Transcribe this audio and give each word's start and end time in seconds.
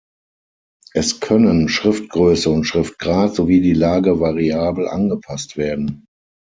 Es 0.95 1.19
können 1.19 1.69
Schriftgröße 1.69 2.49
und 2.49 2.63
Schriftgrad 2.63 3.35
sowie 3.35 3.61
die 3.61 3.75
Lage 3.75 4.19
variabel 4.19 4.87
angepasst 4.87 5.57
werden. 5.57 6.07